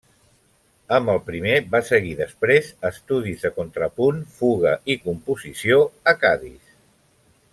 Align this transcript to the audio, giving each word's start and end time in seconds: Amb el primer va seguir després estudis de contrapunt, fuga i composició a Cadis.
Amb 0.97 1.11
el 1.15 1.19
primer 1.27 1.57
va 1.75 1.81
seguir 1.89 2.13
després 2.21 2.71
estudis 2.91 3.45
de 3.49 3.53
contrapunt, 3.59 4.25
fuga 4.41 4.75
i 4.95 4.99
composició 5.05 5.79
a 6.13 6.19
Cadis. 6.25 6.75